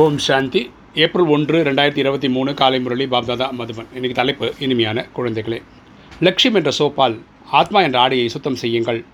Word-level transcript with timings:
ஓம் 0.00 0.18
சாந்தி. 0.18 0.60
April 0.94 1.28
ஒன்று 1.34 1.62
ரெண்டாயிரத்தி 1.64 1.96
இருபத்தி 1.96 2.28
மூணு 2.28 2.54
காலை 2.54 2.80
முரளி 2.80 3.04
பாப்தாதா 3.04 3.46
மதுபன். 3.58 3.88
இன்னைக்கு 3.92 4.18
தலைப்பு 4.18 4.52
இனிமையான 4.58 5.06
குழந்தைகளே. 5.16 5.62
லட்சியம் 6.20 6.54
என்ற 6.54 6.70
சோப்பால் 6.78 7.16
ஆத்மா 7.50 7.80
என்ற 7.80 7.98
ஆடையை 8.00 8.28
சுத்தம் 8.28 8.58
செய்யுங்கள். 8.62 9.04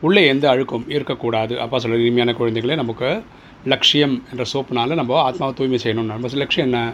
உள்ளே 0.00 0.26
எந்த 0.26 0.50
அழுக்கும் 0.50 0.84
இருக்கக்கூடாது. 0.88 1.60
அப்பா 1.60 1.78
சொல்கிற 1.78 2.02
இனிமையான 2.02 2.32
குழந்தைகளே 2.38 2.74
நமக்கு 2.74 3.22
லட்சியம் 3.64 4.22
என்ற 4.30 4.44
சோப்புனால 4.52 4.94
நம்ம 4.94 5.20
ஆத்மாவை 5.20 5.54
தூய்மை 5.54 5.80
செய்யணும் 5.82 6.10
நம்ம 6.12 6.28
லட்சியம் 6.32 6.72
என்ன? 6.72 6.92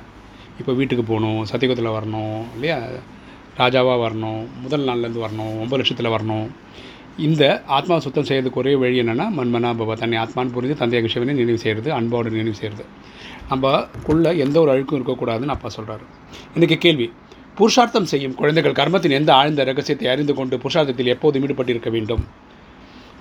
இப்போ 0.58 0.72
வீட்டுக்கு 0.72 1.04
போகணும் 1.04 1.44
சத்தியகுத்தில் 1.52 1.96
வரணும் 1.98 2.44
இல்லையா? 2.54 2.78
ராஜாவாக 3.58 4.00
வரணும் 4.06 4.46
முதல் 4.62 4.86
நாள்லேருந்து 4.86 5.24
வரணும் 5.26 5.52
ஒம்பது 5.64 5.80
லட்சத்தில் 5.82 6.14
வரணும். 6.16 6.46
இந்த 7.18 7.62
ஆத்மா 7.66 7.98
சுத்தம் 7.98 8.26
செய்யறதுக்கு 8.28 8.58
ஒரே 8.58 8.74
வழி 8.74 8.96
என்னென்னா 9.00 9.26
மண்மனா 9.36 9.68
பவ 9.80 9.94
தன்னை 9.94 10.16
ஆத்மான்னு 10.18 10.54
புரிஞ்சு 10.54 10.74
தந்தைய 10.80 11.00
விஷயமே 11.02 11.32
நினைவு 11.32 11.58
செய்கிறது 11.58 11.92
அன்போடு 11.92 12.30
நினைவு 12.30 12.56
செய்கிறது 12.60 12.84
நம்மக்குள்ள 13.50 14.36
எந்த 14.36 14.60
ஒரு 14.60 14.70
அழுக்கும் 14.72 14.98
இருக்கக்கூடாதுன்னு 14.98 15.54
அப்பா 15.56 15.70
சொல்கிறாரு 15.76 16.04
இன்றைக்கி 16.56 16.78
கேள்வி 16.78 17.06
புருஷார்த்தம் 17.58 18.04
செய்யும் 18.04 18.34
குழந்தைகள் 18.34 18.72
கர்மத்தின் 18.72 19.10
எந்த 19.10 19.34
ஆழ்ந்த 19.34 19.64
ரகசியத்தை 19.64 20.08
அறிந்து 20.08 20.34
கொண்டு 20.34 20.56
புருஷார்த்தத்தில் 20.56 21.06
எப்போதும் 21.06 21.44
ஈடுபட்டிருக்க 21.46 21.90
வேண்டும்? 21.90 22.24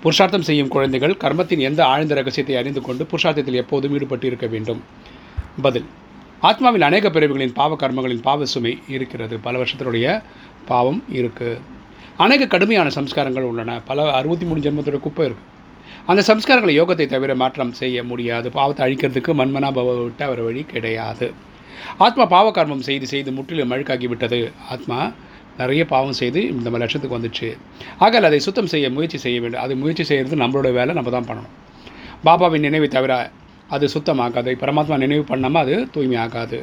புருஷார்த்தம் 0.01 0.41
செய்யும் 0.41 0.67
குழந்தைகள் 0.67 1.13
கர்மத்தின் 1.23 1.59
எந்த 1.59 1.85
ஆழ்ந்த 1.85 2.15
ரகசியத்தை 2.15 2.55
அறிந்து 2.55 2.81
கொண்டு 2.81 3.07
புருஷார்த்தத்தில் 3.11 3.59
எப்போதும் 3.63 3.93
ஈடுபட்டிருக்க 3.99 4.49
வேண்டும்? 4.49 4.81
பதில் 5.61 5.87
ஆத்மாவில் 6.41 6.87
அநேக 6.89 7.09
பிறவிகளின் 7.09 7.53
பாவ 7.53 7.77
கர்மங்களின் 7.83 8.21
பாவ 8.21 8.45
சுமை 8.45 8.77
இருக்கிறது. 8.87 9.39
பல 9.39 9.63
வருஷத்தினுடைய 9.63 10.07
பாவம் 10.65 11.03
இருக்குது 11.09 11.61
அநேக 12.23 12.47
கடுமையான 12.53 12.89
சம்ஸ்காரங்கள் 12.97 13.49
உள்ளன. 13.51 13.79
பல 13.89 14.05
அறுபத்தி 14.19 14.45
மூணு 14.49 14.61
ஜென்மத்தோட 14.65 14.99
குப்பை 15.05 15.25
இருக்குது 15.27 15.51
அந்த 16.11 16.21
சம்ஸ்காரங்களை 16.29 16.73
யோகத்தை 16.79 17.05
தவிர 17.13 17.31
மாற்றம் 17.41 17.73
செய்ய 17.81 17.97
முடியாது. 18.11 18.47
பாவத்தை 18.57 18.81
அழிக்கிறதுக்கு 18.85 19.33
மண்மனா 19.41 19.69
பவ 19.77 19.95
விட்டு 20.03 20.23
அவர் 20.27 20.41
வழி 20.47 20.63
கிடையாது. 20.73 21.27
ஆத்மா 22.05 22.25
பாவகர்மம் 22.33 22.83
செய்து 22.87 23.07
செய்து 23.13 23.29
முற்றிலும் 23.37 23.71
அழுக்காகி 23.75 24.07
விட்டது 24.11 24.39
ஆத்மா 24.73 24.99
நிறைய 25.57 25.81
பாவம் 25.93 26.17
செய்து 26.19 26.39
இந்த 26.53 26.67
மாதிரி 26.69 26.83
லட்சத்துக்கு 26.83 27.17
வந்துச்சு. 27.17 27.49
ஆகல 28.05 28.29
அதை 28.29 28.39
சுத்தம் 28.45 28.69
செய்ய 28.73 28.85
முயற்சி 28.95 29.17
செய்ய 29.25 29.37
வேண்டும். 29.43 29.63
அது 29.65 29.73
முயற்சி 29.81 30.03
செய்கிறது 30.11 30.41
நம்மளோட 30.43 30.69
வேலை 30.79 30.93
நம்ம 30.99 31.11
தான் 31.15 31.27
பண்ணணும். 31.29 31.53
பாபாவின் 32.27 32.65
நினைவை 32.67 32.87
தவிர 32.97 33.13
அது 33.75 33.85
சுத்தமாகாது. 33.95 34.51
பரமாத்மா 34.63 34.97
நினைவு 35.03 35.23
பண்ணாமல் 35.31 35.61
அது 35.63 35.75
தூய்மை 35.93 36.17
ஆகாது 36.25 36.59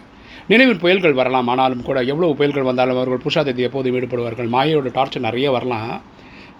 நினைவில் 0.46 0.80
புயல்கள் 0.80 1.12
வரலாம் 1.12 1.48
ஆனாலும் 1.48 1.82
கூட 1.82 2.02
எவ்வளவு 2.02 2.36
புயல்கள் 2.36 2.68
வந்தாலும் 2.70 2.96
அவர்கள் 2.96 3.22
புருஷாதத்தை 3.24 3.62
எப்போதும் 3.68 3.96
ஈடுபடுவார்கள். 3.96 4.48
மாயோட 4.56 4.88
டார்ச்சர் 4.96 5.26
நிறைய 5.28 5.50
வரலாம். 5.50 6.02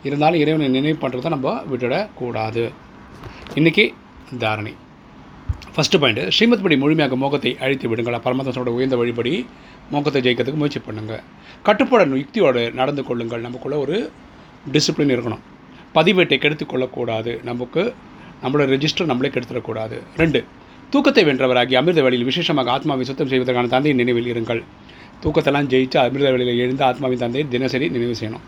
இருந்தாலும் 0.03 0.41
இறைவனை 0.41 0.69
நினைவு 0.69 1.09
பண்ணுறதை 1.09 1.29
நம்ம 1.29 1.63
விட்டுடக்கூடாது. 1.73 2.71
இன்றைக்கி 3.55 3.95
தாரணை. 4.39 4.75
ஃபஸ்ட்டு 5.75 5.98
பாயிண்ட்டு 5.98 6.29
ஸ்ரீமத் 6.29 6.63
படி 6.63 6.77
முழுமையாக 6.77 7.17
மோகத்தை 7.17 7.57
அழித்து 7.61 7.89
விடுங்கள். 7.89 8.15
பரமாத்மாவோட 8.15 8.71
உயர்ந்த 8.79 8.97
வழிபடி 8.97 9.47
மோகத்தை 9.91 10.21
ஜெயிக்கிறதுக்கு 10.23 10.61
முயற்சி 10.63 10.81
பண்ணுங்கள் 10.87 11.23
கட்டுப்பாடு 11.63 12.17
யுக்தியோடு 12.17 12.73
நடந்து 12.73 13.05
கொள்ளுங்கள். 13.05 13.41
நமக்குள்ளே 13.41 13.79
ஒரு 13.79 14.11
டிசிப்ளின் 14.73 15.15
இருக்கணும். 15.17 15.43
பதிவேட்டை 15.95 16.39
கெடுத்து 16.39 16.67
கொள்ளக்கூடாது. 16.67 17.41
நமக்கு 17.45 17.95
நம்மளோட 18.45 18.67
ரெஜிஸ்டர் 18.75 19.05
நம்மளே 19.05 19.31
கெடுத்துடக்கூடாது. 19.35 19.98
ரெண்டு 20.17 20.45
தூக்கத்தை 20.92 21.24
வென்றவராகி 21.24 21.74
அமிர்த 21.74 22.02
வழியில் 22.02 22.24
விசேஷமாக 22.24 22.70
ஆத்மாவை 22.70 23.05
சுத்தம் 23.05 23.28
செய்வதற்கான 23.28 23.69
தந்தையின் 23.69 24.00
நினைவில் 24.05 24.30
இருங்கள். 24.33 24.62
தூக்கத்தெல்லாம் 25.22 25.69
ஜெயித்து 25.72 25.96
அமிர்த 25.96 26.30
வழியில் 26.30 26.58
எழுந்து 26.58 26.84
ஆத்மாவின் 26.84 27.19
தந்தையை 27.19 27.50
தினசரி 27.50 27.88
நினைவு 27.88 28.14
செய்யணும். 28.20 28.44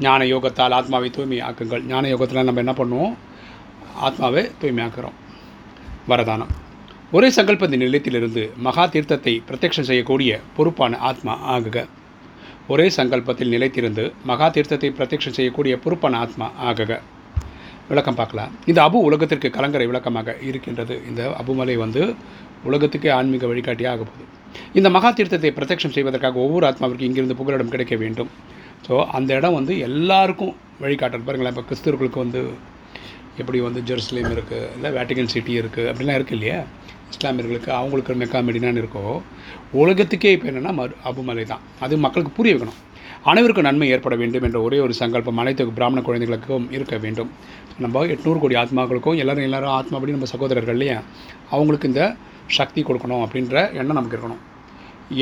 ஞான 0.00 0.24
யோகத்தால் 0.24 0.74
ஆத்மாவை 0.78 1.10
தூய்மை 1.10 1.40
ஆக்குங்கள். 1.40 1.82
ஞான 1.82 2.08
யோகத்தில் 2.08 2.42
நம்ம 2.42 2.62
என்ன 2.64 2.72
பண்ணுவோம்? 2.72 3.14
ஆத்மாவை 3.94 4.50
தூய்மையாக்குறோம். 4.62 5.16
வரதானம். 6.08 6.52
ஒரே 7.12 7.28
சங்கல்பத்தின் 7.28 7.82
நிலையத்திலிருந்து 7.84 8.52
மகா 8.56 8.86
தீர்த்தத்தை 8.86 9.42
பிரத்யட்சம் 9.50 9.88
செய்யக்கூடிய 9.90 10.40
பொறுப்பான 10.56 10.98
ஆத்மா 10.98 11.56
ஆகுக. 11.56 11.86
ஒரே 12.68 12.88
சங்கல்பத்தில் 12.96 13.52
நிலைத்திருந்து 13.56 14.12
மகா 14.24 14.48
தீர்த்தத்தை 14.48 14.90
பிரத்யட்சம் 14.98 15.36
செய்யக்கூடிய 15.38 15.76
பொறுப்பான 15.78 16.18
ஆத்மா 16.18 16.50
ஆகுக. 16.64 17.00
விளக்கம் 17.90 18.18
பார்க்கலாம் 18.20 18.52
இந்த 18.70 18.80
அபு 18.88 18.98
உலகத்திற்கு 19.08 19.48
கலங்கரை 19.56 19.86
விளக்கமாக 19.90 20.34
இருக்கின்றது. 20.48 20.94
இந்த 21.10 21.22
அபுமலை 21.40 21.74
வந்து 21.82 22.02
உலகத்துக்கே 22.68 23.10
ஆன்மீக 23.16 23.46
வழிகாட்டியாக 23.50 24.02
போகுது. 24.08 24.24
இந்த 24.78 24.88
மகா 24.96 25.10
தீர்த்தத்தை 25.18 25.50
பிரத்யக்ஷம் 25.58 25.94
செய்வதற்காக 25.96 26.40
ஒவ்வொரு 26.44 26.64
ஆத்மாவிற்கு 26.68 27.06
இங்கிருந்து 27.08 27.36
புகலிடம் 27.40 27.72
கிடைக்க 27.74 27.96
வேண்டும். 28.02 28.30
ஸோ 28.86 28.96
அந்த 29.18 29.30
இடம் 29.40 29.56
வந்து 29.58 29.74
எல்லாருக்கும் 29.88 30.54
வழிகாட்டல். 30.84 31.24
பாருங்களேன் 31.28 31.54
இப்போ 31.54 31.64
கிறிஸ்தவர்களுக்கு 31.68 32.20
வந்து 32.24 32.40
எப்படி 33.42 33.58
வந்து 33.66 33.80
ஜெருசலேம் 33.88 34.32
இருக்குது 34.34 34.68
இல்லை 34.76 34.90
வேட்டிகன் 34.96 35.32
சிட்டி 35.34 35.54
இருக்குது 35.60 35.88
அப்படிலாம் 35.92 36.18
இருக்குது 36.18 36.38
இல்லையா? 36.38 36.58
இஸ்லாமியர்களுக்கு 37.12 37.70
அவங்களுக்கு 37.78 38.12
மெக்கா 38.22 38.38
மெடினான்னு 38.48 38.82
இருக்கோ 38.82 39.04
உலகத்துக்கே 39.82 40.32
இப்போ 40.36 40.48
என்னென்னா 40.52 40.72
மறு 40.80 40.94
அபுமலை 41.10 41.44
தான். 41.52 41.64
அது 41.86 41.94
மக்களுக்கு 42.06 42.32
புரிய 42.38 42.54
வைக்கணும். 42.54 42.80
அனைவருக்கும் 43.30 43.66
நன்மை 43.66 43.86
ஏற்பட 43.94 44.14
வேண்டும் 44.20 44.44
என்ற 44.46 44.58
ஒரே 44.66 44.78
ஒரு 44.84 44.94
சங்கல்பம் 44.98 45.38
அனைத்து 45.42 45.62
பிராமண 45.76 46.00
குழந்தைகளுக்கும் 46.08 46.66
இருக்க 46.76 46.96
வேண்டும். 47.04 47.30
நம்ம 47.84 48.02
எட்நூறு 48.14 48.38
கோடி 48.42 48.56
ஆத்மாக்களுக்கும் 48.60 49.16
எல்லோரும் 49.22 49.46
எல்லோரும் 49.46 49.72
ஆத்மாபடி 49.78 50.14
நம்ம 50.16 50.28
சகோதரர்கள் 50.32 50.76
இல்லையா? 50.76 50.98
அவங்களுக்கு 51.54 51.88
இந்த 51.90 52.02
சக்தி 52.58 52.82
கொடுக்கணும் 52.88 53.22
அப்படின்ற 53.24 53.56
எண்ணம் 53.80 53.98
நமக்கு 53.98 54.16
இருக்கணும். 54.16 54.42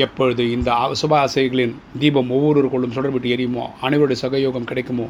எப்பொழுது 0.05 0.43
இந்த 0.57 0.69
சுப 1.01 1.13
ஆசைகளின் 1.23 1.75
தீபம் 2.03 2.31
ஒவ்வொருவருக்குள்ளும் 2.37 2.95
சுடர்விட்டு 2.97 3.33
எரியுமோ 3.35 3.65
அனைவருடைய 3.87 4.19
சகயோகம் 4.25 4.69
கிடைக்குமோ 4.71 5.07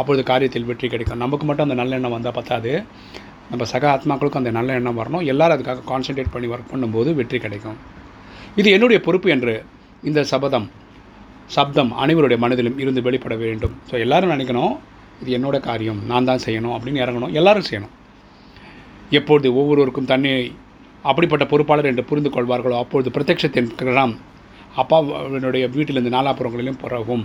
அப்பொழுது 0.00 0.22
காரியத்தில் 0.32 0.68
வெற்றி 0.70 0.88
கிடைக்கும். 0.94 1.22
நமக்கு 1.26 1.44
மட்டும் 1.48 1.66
அந்த 1.68 1.78
நல்ல 1.82 1.98
எண்ணம் 2.00 2.16
வந்தால் 2.16 2.38
பத்தாது. 2.40 2.72
நம்ம 3.52 3.64
சக 3.74 3.84
ஆத்மாக்களுக்கும் 3.96 4.42
அந்த 4.44 4.52
நல்ல 4.58 4.80
எண்ணம் 4.80 4.98
வரணும். 5.02 5.24
எல்லோரும் 5.32 5.56
அதுக்காக 5.58 5.86
கான்சென்ட்ரேட் 5.92 6.34
பண்ணி 6.34 6.50
ஒர்க் 6.54 6.72
பண்ணும்போது 6.74 7.12
வெற்றி 7.20 7.38
கிடைக்கும். 7.46 7.78
இது 8.60 8.68
என்னுடைய 8.76 9.00
பொறுப்பு 9.06 9.30
என்று 9.36 9.54
இந்த 10.10 10.22
சபதம் 10.34 10.68
சப்தம் 11.56 11.90
அனைவருடைய 12.02 12.38
மனதிலும் 12.44 12.78
இருந்து 12.82 13.00
வெளிப்பட 13.06 13.34
வேண்டும். 13.42 13.74
ஸோ 13.90 13.94
எல்லோரும் 14.04 14.32
நினைக்கணும் 14.34 14.72
இது 15.22 15.30
என்னோட 15.38 15.56
காரியம் 15.68 16.00
நான் 16.10 16.28
தான் 16.30 16.42
செய்யணும் 16.46 16.74
அப்படின்னு 16.76 17.02
இறங்கணும். 17.04 17.32
எல்லோரும் 17.38 17.68
செய்யணும். 17.68 17.94
எப்பொழுது 19.18 19.48
ஒவ்வொருவருக்கும் 19.60 20.10
தன்னை 20.12 20.32
அப்படிப்பட்ட 21.10 21.44
பொறுப்பாளர் 21.52 21.88
என்று 21.90 22.04
புரிந்து 22.10 22.30
கொள்வார்களோ 22.34 22.76
அப்பொழுது 22.82 23.08
பிரத்யட்சத்தின் 23.16 23.70
கிரகம் 23.80 24.14
அப்பாவினுடைய 24.82 25.64
வீட்டிலிருந்து 25.74 26.12
நாலாப்புறங்களிலும் 26.16 26.80
பிறகும் 26.82 27.24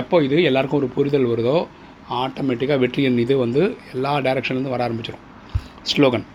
எப்போ 0.00 0.16
இது 0.26 0.36
எல்லாருக்கும் 0.50 0.80
ஒரு 0.80 0.88
புரிதல் 0.96 1.28
வருதோ 1.30 1.56
ஆட்டோமேட்டிக்காக 2.20 2.80
வெற்றியின் 2.84 3.18
இது 3.24 3.34
வந்து 3.42 3.62
எல்லா 3.94 4.12
டைரக்ஷன்லேருந்து 4.26 4.74
வர 4.74 4.82
ஆரம்பிச்சிடும் 4.86 5.24
ஸ்லோகன் 5.90 6.26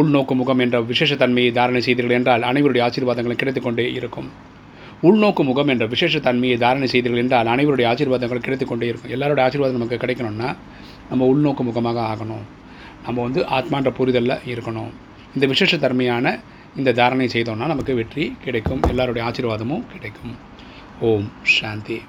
உள்நோக்கு 0.00 0.34
முகம் 0.40 0.62
என்ற 0.64 0.78
விசேஷத்தன்மையை 0.90 1.50
தாரணை 1.58 1.80
செய்தீர்கள் 1.86 2.16
என்றால் 2.18 2.46
அனைவருடைய 2.50 2.82
ஆசீர்வாதங்களும் 2.86 3.40
கிடைத்துக்கொண்டே 3.40 3.86
இருக்கும். 3.98 4.28
உள்நோக்கு 5.02 5.42
முகம் 5.44 5.68
என்ற 5.68 5.86
விசேஷ 5.86 6.18
தன்மையை 6.18 6.58
தாரணை 6.58 6.86
செய்தீர்கள் 6.86 7.20
என்றால் 7.20 7.46
அனைவருடைய 7.46 7.86
ஆசீர்வாதங்கள் 7.86 8.44
கிடைத்துக்கொண்டே 8.46 8.86
இருக்கும். 8.86 9.10
எல்லாருடைய 9.10 9.48
ஆசீர்வாதம் 9.48 9.76
நமக்கு 9.76 10.06
கிடைக்கணும்னா 10.06 10.56
நம்ம 11.10 11.34
உள்நோக்கு 11.34 11.62
முகமாக 11.62 12.00
ஆகணும். 12.00 12.42
நம்ம 13.04 13.22
வந்து 13.22 13.40
ஆத்மான்ற 13.40 13.90
புரிதலில் 13.90 14.36
இருக்கணும். 14.46 14.90
இந்த 15.34 15.46
விசேஷ 15.46 15.78
தன்மையான 15.78 16.38
இந்த 16.76 16.92
தாரணை 16.92 17.28
செய்தோம்னா 17.32 17.66
நமக்கு 17.66 17.94
வெற்றி 17.94 18.36
கிடைக்கும். 18.44 18.82
எல்லாருடைய 18.88 19.28
ஆசீர்வாதமும் 19.28 19.86
கிடைக்கும். 19.92 20.36
ஓம் 21.00 21.30
சாந்தி. 21.42 22.00